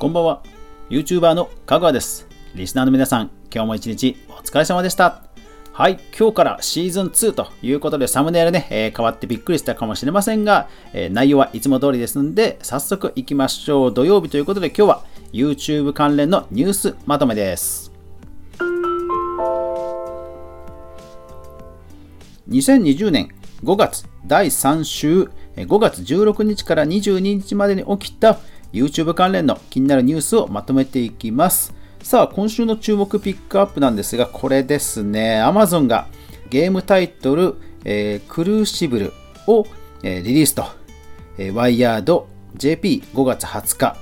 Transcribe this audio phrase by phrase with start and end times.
[0.00, 0.42] こんばんは。
[0.88, 2.26] YouTuber のかぐわです。
[2.54, 5.24] リスナーの皆さん、今日も一日お疲れ様でした。
[5.74, 13.92] はい、今日からシーズン2ということで、サムネイルね、えー変わってびっくりしたかもしれませんが、えー内容はいつも通りですので、早速行きましょう。
[13.92, 17.92] 土曜日ということで、今日は YouTube 関連のニュースまとめです。
[22.48, 23.28] 2020年
[23.62, 28.38] 5月第3週5月16日から22日までに起きた
[28.72, 31.74] YouTube 関連の気になるニュースをまとめていきます。
[32.02, 36.06] さあ、今週の注目ピックアップなんですが、これですね、Amazon が
[36.48, 39.12] ゲームタイトル、えークルーシブル
[39.46, 39.66] を、
[40.02, 40.64] えーリリースと、
[41.38, 43.96] えー、ワイヤード JP5 月20日。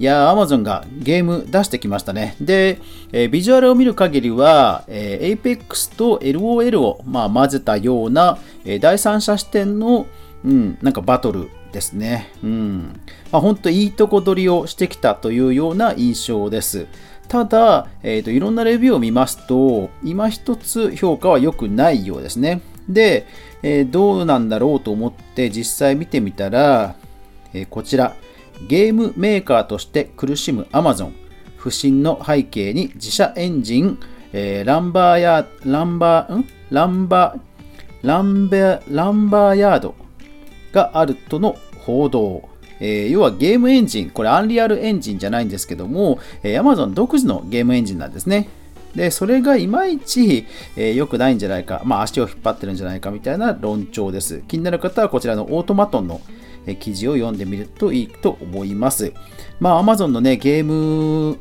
[0.00, 2.36] いやー、Amazon がゲーム出してきましたね。
[2.40, 2.80] で、
[3.12, 10.06] えービジュアルを見る限りは、えー Apex と LOL を、まあ、混ぜたような、えー第三者視点の、
[10.44, 12.30] うん、なんかバトルですね。
[12.42, 13.00] うん。
[13.30, 16.86] まあ、本当いいとこ取りをしてきたというような印象です。
[17.28, 22.62] ただ、えーと、いろんなレビューを見ますと、今一つ評価は良くないようですね。
[22.88, 23.26] で、
[23.62, 26.96] えーどうなんだろうと思って実際見てみたら、
[27.52, 28.14] えーこちら、
[28.68, 31.12] ゲームメーカーとして苦しむ Amazon、
[31.56, 33.98] 不振の背景に自社エンジン、
[34.32, 36.46] えーランバーヤランバー、ん？
[36.70, 39.94] ランバー、ランベランバーヤード
[40.72, 42.48] があるとの報道。
[42.80, 48.48] えー要はゲームエンジン、これアンリアルエンジンじゃないんですけども、えー Amazon 独自のゲームエンジンなんですね。
[48.94, 50.46] で、それがいまいち、
[50.76, 54.42] えー良くないんじゃないか、まあ足を引っ張ってるんじゃないかみたいな論調です。
[54.48, 56.20] 気になる方はこちらのオートマトンの
[56.80, 59.12] 記事を読んでみるといいと思います。
[59.60, 61.38] まあ Amazon のね、ゲーム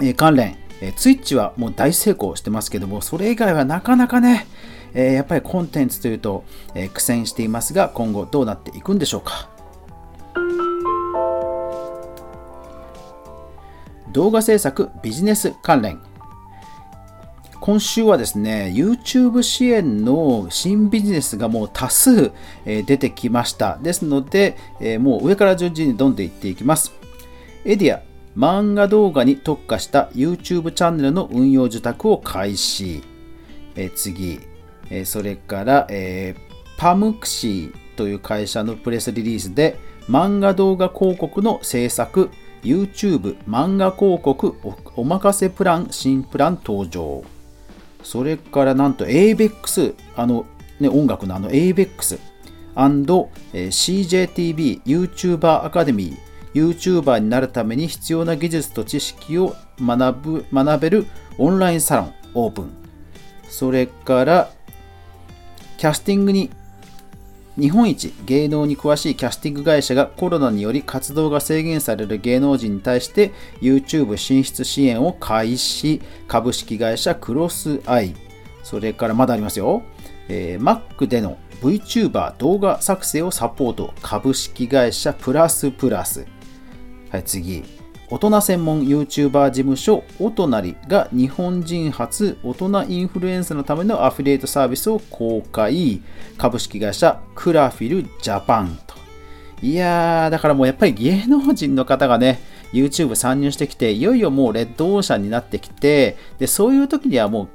[0.00, 4.46] え関連、え、Twitch はもう大成功してますけども、それ以外はなかなかね、
[4.94, 6.44] えーやっぱりコンテンツというと、
[6.74, 9.48] えー苦戦していますが、今後どうなっていくんでしょうか。
[14.12, 16.00] 動画制作ビジネス関連。
[17.60, 22.32] 今週はですね、YouTube 支援の新ビジネスがもう多数、
[22.64, 23.78] えー出てきました。
[23.82, 26.92] ですので、えーもう上から順次にどんどんいっていきます。
[27.64, 28.00] エディア、
[28.36, 33.02] 漫画動画に特化した YouTube チャンネルの運用受託を開始。
[33.74, 34.40] え次、
[34.90, 36.34] えそれから、え
[36.76, 39.76] パムクシーという会社のプレスリリースで
[40.08, 42.30] 漫画動画広告の制作、
[42.62, 47.22] YouTube 漫画広告おお任せプラン新プラン登場。
[48.02, 50.46] それからなんと ABEX、あの、
[50.80, 52.18] ね、音楽のあの ABEX、
[52.74, 56.18] and えー CJTV、YouTuber アカデミー、
[56.54, 61.06] YouTuber になるために必要な技術と知識を学ぶ学べる
[61.38, 62.70] オンラインサロンオープン。
[63.48, 64.50] それから、
[65.78, 66.50] キャスティングに
[67.56, 76.02] 日本一芸能に詳しいキャスティング会社がコロナにより活動が制限される芸能人に対して YouTube 進出支援を開始。
[76.26, 78.14] 株式会社クロスアイ。
[78.62, 79.82] それからまだありますよ、
[80.28, 83.94] えー Mac での VTuber 動画作成をサポート。
[84.02, 86.26] 株式会社プラスプラス。
[87.10, 87.77] はい次。
[88.10, 96.00] 大人専門 YouTuber 事務所おとなりが日本人初大人インフルエンサーのためのアフィリエイトサービスを公開。
[96.38, 98.94] 株式会社クラフィルジャパンと。
[99.60, 102.40] いやーだからもうやっぱり芸能人の方がね
[102.72, 107.48] YouTube 参入してきていよいよもうレッドオーシャンになってきてでそういう時にはもう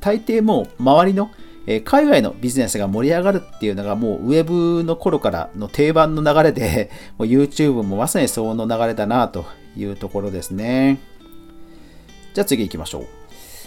[0.00, 1.30] 大抵もう周りの
[1.66, 9.44] えー海外のビジネスが盛り上がるっていうのがもうウェブの頃からの定番の流れで、 もう YouTube もまさにその流れだなと
[9.76, 10.98] いうところですね。
[12.34, 13.06] じゃあ次行きましょう。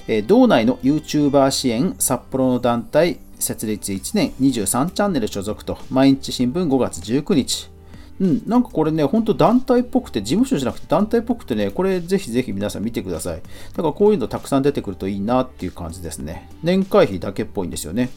[0.08, 7.75] えー道内の YouTuber 支援札幌の団体設立1年23チャンネル所属と毎日新聞5月19日。
[8.20, 13.42] うん、なんかこれね、本当団体っぽくて、事務所じゃなくて団体っぽくてね、これぜひぜひ皆さん見てください。
[13.42, 13.42] だ
[13.84, 16.50] からこういうのたくさん出てくるといいなっていう感じですね。
[16.64, 18.10] 年会費だけっぽいんですよね。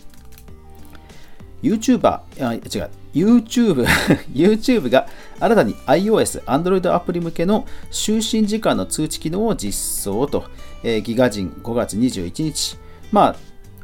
[1.62, 3.84] YouTuber、あ違う、YouTube、
[4.32, 5.08] YouTube が
[5.40, 10.44] 新たに iOS、Android アプリ向けの就寝時間の通知機能を実装と、
[10.84, 12.78] えーギガ人5月21日。
[13.10, 13.36] まあ、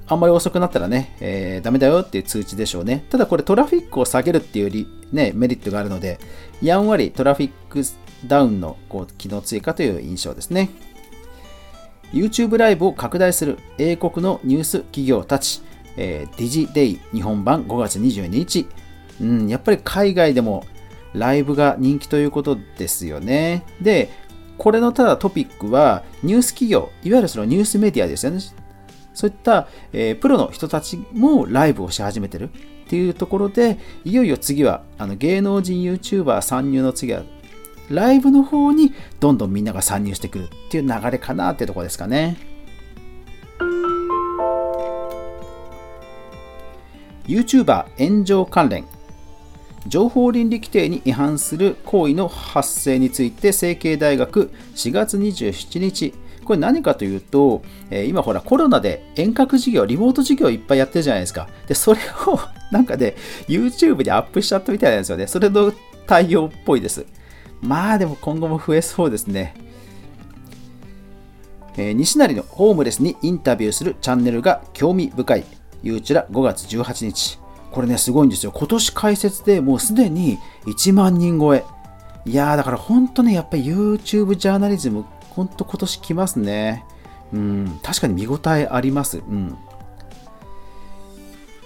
[0.07, 3.05] あんまり遅くなったらね、えーダメだよっていう通知でしょうね。
[3.11, 6.19] ただこれトラフィックを下げるっていうより、ね、メリットがあるので、
[6.61, 7.83] やんわりトラフィック
[8.27, 10.71] ダウンのこう機能追加という印象ですね。
[12.13, 15.63] YouTube ライブを拡大する英国のニュース企業たち、
[15.97, 18.67] えー、ディジデイ日本版5月22日、
[19.21, 20.65] うん、やっぱり海外でも
[21.13, 23.65] ライブが人気ということですよね。
[23.81, 24.11] で、
[24.59, 28.41] これのただトピックはニュース企業、いわゆるそのニュースメディアですよね。
[29.15, 37.23] そういった、えープロの人たちもライブをし始めてるっていうところで、いよいよ次はあの芸能人 YouTuber 参入の次は
[37.91, 42.37] ライブの方にどんどんみんなが参入してくるっていう流れかなっていうところですかね。
[47.27, 48.85] YouTuber 炎上関連
[49.87, 56.15] 情報倫理規定に違反する行為の発生について成蹊大学4月27日
[56.45, 61.49] これ何かというと、え、今ほらコロナで遠隔授業、リモート授業いっぱいやってるじゃないですか。
[61.67, 62.39] で、それを
[62.71, 63.17] なんかね、
[63.49, 65.27] YouTube でアップしちゃったみたいなんですよね。
[65.27, 65.73] それの
[66.07, 67.07] 対応っぽいです。
[67.61, 69.55] まあでも今後も増えそうですね。
[71.77, 75.45] えー、西成のホームレスにインタビューするチャンネルが興味深い。
[75.83, 77.39] ゆうちら5月18日。
[77.71, 78.53] これね、すごいんですよ。
[78.53, 81.65] 今年開設でもうすでに1万人超え。
[82.27, 85.05] いやー、だから本当ね、やっぱり YouTube ジャーナリズム
[85.35, 86.85] ほんと今年来ますね。
[87.33, 89.19] うん、確かに見応えあります。
[89.19, 89.57] うん。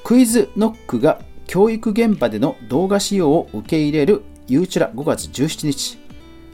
[0.05, 5.99] クイズノックが教育現場での動画使用を受け入れるゆうちら5月17日。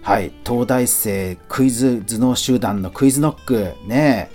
[0.03, 4.31] はい、東大生クイズ頭脳集団のクイズノックね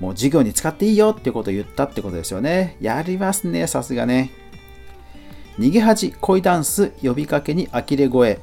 [0.00, 2.76] もう授業に使っていいよってことを言ったってことですよね。
[2.80, 4.32] やりますね、さすがね。
[5.60, 8.40] 逃げ恥恋ダンス呼びかけに呆れ声。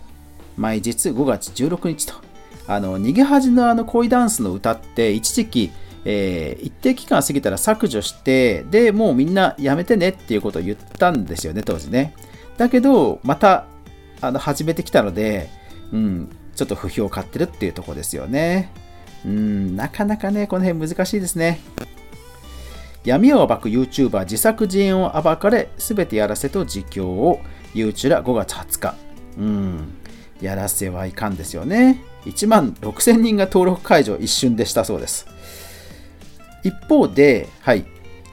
[0.55, 2.28] 毎日5月16日と。
[2.69, 5.71] あの、逃げ恥のあの恋ダンスの歌って一時期、
[6.05, 12.13] えー、一定期間過ぎたら削除して、で、もうみんなやめてねっていうことを言ったんですよね、当時ね。
[12.57, 13.65] だけど、また、
[14.21, 15.49] あの、始めてきたので、
[15.91, 18.71] うん、ちょっと不評を買ってるっていうとこですよね。
[19.25, 21.61] うん、なかなかね、この辺難しいですね。
[23.03, 27.41] 闇を暴く YouTuber 自作自演を暴かれ、すべてやらせと実況を
[27.73, 28.95] YouTube 5月20日。
[29.39, 29.93] うん、
[30.39, 32.03] やらせはいかんですよね。
[32.25, 35.27] 1万6000人が登録解除一瞬でしたそうです。
[36.63, 37.85] 一方で、はい、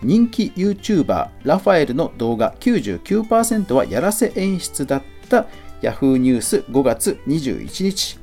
[0.03, 5.47] 人気 YouTuber ラファエルの動画99%はやらせ演出だった
[5.83, 8.19] Yahoo ニュース5月21日。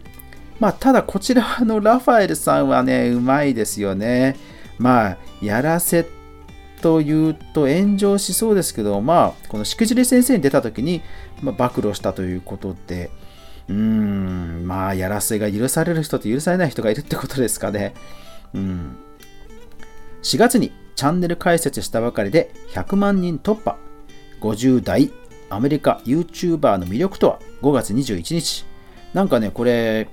[0.60, 4.36] まあ、ただこちらのラファエルさんはね、うまいですよね。
[4.77, 6.07] まあ、やらせ
[6.81, 11.01] というと炎上しそうですけど、まあ、このしくじり先生に出た時に、
[11.42, 13.10] まあ、暴露したということで、
[13.69, 17.94] うん、まあ、やらせが許される人と許されない人がいるってことですかね。
[18.54, 18.98] うん。
[20.21, 23.77] 4月にチャンネル開設したばかりで100万人突破。
[24.42, 25.12] 50代
[25.50, 28.65] アメリカ YouTuber の魅力とは？5月21日。
[29.13, 30.10] なんかね、これ、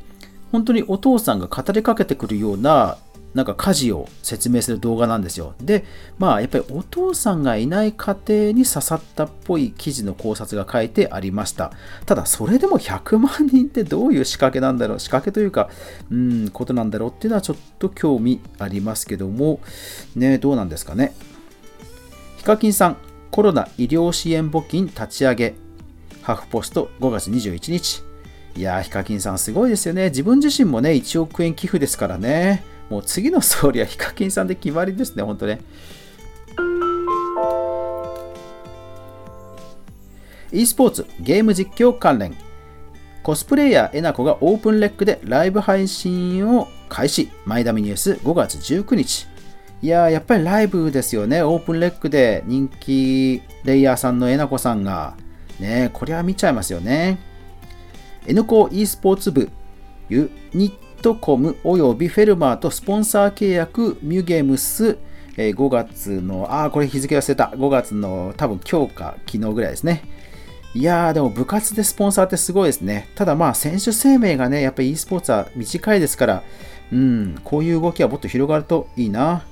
[0.52, 2.99] 本当にお父さんが語りかけてくるような
[3.32, 5.55] なんか家事を説明する動画なんですよ。
[5.61, 5.85] で、
[6.19, 11.73] まあやっぱりお父さんがいない家庭に刺さったっぽい記事の考察が書いてありました。
[12.06, 14.99] ただそれでも100万人ってどういう仕掛けなんだろう？
[14.99, 15.71] 仕掛けというか、
[16.11, 19.61] うん、ことなんだろうっていうのはちょっと興味ありますけども、
[20.17, 21.15] ね、どうなんですかね？
[22.38, 22.97] ヒカキンさん、
[23.31, 25.55] コロナ医療支援募金立ち上げ、
[26.23, 28.03] ハフポスト5月21日。
[28.56, 30.09] いやー、ヒカキンさんすごいですよね。
[30.09, 32.65] 自分自身もね、1億円寄付ですからね。
[32.91, 35.61] もう次の総理はヒカキンさんで決まりですね、本当ね。
[40.53, 42.35] e スポーツ、ゲーム実況関連。
[43.23, 47.31] コスプレイヤーえなこがオープンレックでライブ配信を開始。
[47.45, 49.29] マイダミニュース5月19日。
[49.83, 51.43] いやー、やっぱりライブですよね。
[51.43, 55.15] オープンレックで人気レイヤーさんのえなこさんが。
[55.61, 57.21] ねこりゃ見ちゃいますよね。
[58.26, 59.49] N コ e スポーツ部
[60.09, 64.99] ユニトコムおよびフェルマーとスポンサー契約ミュゲムス
[65.37, 67.52] 5月の、ああ、これ日付忘れた。
[67.54, 70.02] 5月の多分今日か昨日ぐらいですね。
[70.75, 73.09] いやー、でも部活でスポンサーってすごいですね。
[73.14, 76.42] ただまあ選手生命がね、やっぱり e スポーツは短いですから、
[76.92, 79.45] うん、こういう動きはもっと広がるといいな。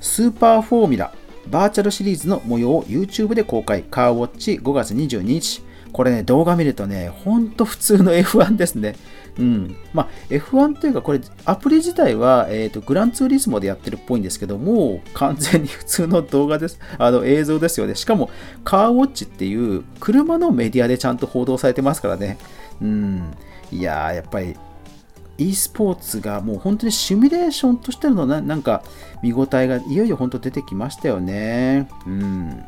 [0.00, 1.12] スーパーフォーミュラ
[1.48, 3.82] バーチャルシリーズの模様を YouTube で公開。
[3.82, 5.62] Car Watch 5月22日。
[5.92, 8.96] これね、動画見るとね、ほんと普通の F1 ですね。
[9.38, 9.76] うん。
[9.92, 16.80] まあ、F1 というか、これ、アプリ自体は、えっ、ー、と、グランツーリスモでやってるっぽいんですけども、完全に普通の動画です。
[16.98, 17.94] あの、映像ですよね。
[17.94, 18.30] しかも、
[18.64, 22.38] Car Watch っていう、車のメディアでちゃんと報道されてますからね。
[22.80, 23.34] うん。
[23.70, 24.56] いやー、やっぱり、
[25.38, 28.82] e スポーツがもう本当にシミュレーションとしてのななんか
[29.22, 31.88] 見応えがいよいよ本当出てきましたよね。
[32.06, 32.64] うん。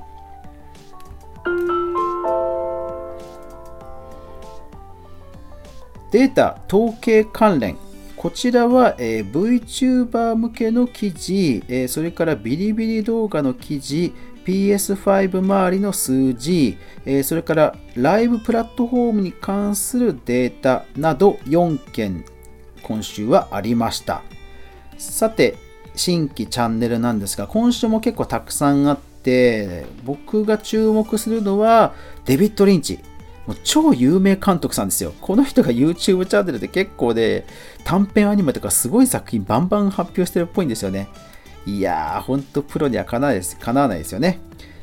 [6.10, 7.76] データ統計関連。
[8.16, 14.12] こちらは、えー、VTuber 向けの記事、えー、それからビリビリ動画の記事、
[14.44, 22.24] PS5 周りの数字、えー、それからライブプラットフォームに関するデータなど4件
[22.82, 24.22] 今週はありました。
[24.96, 25.56] さて、
[25.94, 31.92] 新規チャンネルなんですが、今週も結構たくさんあって、僕が注目するのは
[32.24, 32.98] デビッド・リンチ。
[33.48, 35.14] もう超有名監督さんですよ。
[35.22, 37.46] この人が YouTube チャンネルで結構で、
[37.82, 41.08] 短編アニメとかすごい作品バンバン発表してるっぽいんですよね。
[41.64, 44.38] いやー、ほんとプロにはかなわないですかなわないですよね。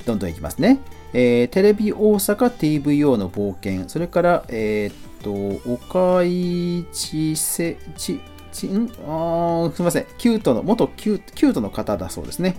[0.08, 0.80] どんどんいきますね。
[1.14, 8.20] えー、テレビ大阪 TVO の冒険、それから、えー、っと、岡市せ、ち、
[8.52, 8.90] ち、ん？
[9.08, 12.58] あすみません、キュートの、元キュキュートの方だそうですね。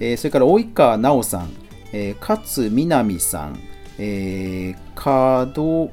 [0.00, 1.50] えー、それから、及川奈緒さん、
[1.92, 3.58] えー、勝みなみさん、
[3.98, 5.90] えー、門、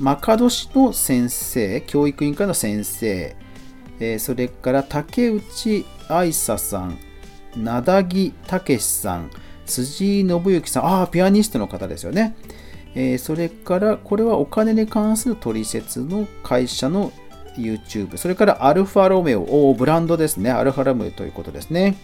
[0.00, 3.36] 門市の先生、教育委員会の先生、
[4.00, 6.98] えー、それから竹内愛沙さん、
[7.56, 9.30] 名田木武さん、
[9.66, 12.36] 辻井信之さん、ああ、ピアニストの方ですよね。
[12.94, 17.12] えー、それから、これはお金に関する取説の会社の
[17.56, 21.96] YouTube、それからアルファロメオ、おブランドですね、アルファロメオということですね。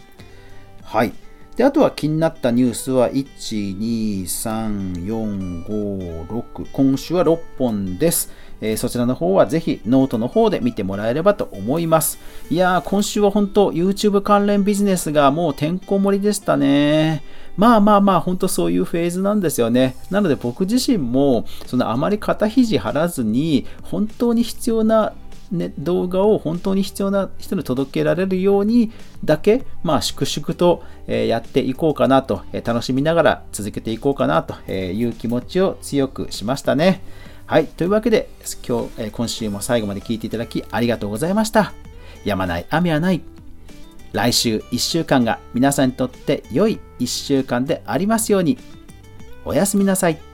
[0.83, 1.13] はい。
[1.61, 8.33] で、あとは気になったニュースは、1、2、3、4、5、6、今週は6本です。
[8.63, 12.19] えー、そちらの方はぜひノートの方で見てもらえればと思います。
[12.49, 17.23] いやー、今週は本当 YouTube 関連ビジネスがもうてんこ盛りでしたね。
[17.59, 19.97] まあまあまあ、本当そういうフェーズなんですよね。
[20.11, 25.13] なので僕自身も、そのあまり肩肘張らずに、本当に必要な
[25.51, 28.93] ね、動画を本当に必要な人に届けられるように
[29.25, 37.03] だけ、まあ、粛々と、えやっていこうかなと、え楽しみながら続けていこうかなという気持ちを強くしましたね。
[37.47, 37.67] はい。
[37.67, 38.29] というわけで、
[38.67, 41.73] 今日、え今週も最後まで聞いていただきありがとうございました。
[42.25, 43.23] やまない雨はない。
[44.13, 48.59] 来週1週間が皆さんにとって良い1週間でありますように。
[49.45, 50.30] おやすみなさい。